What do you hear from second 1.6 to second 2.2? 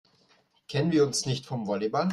Volleyball?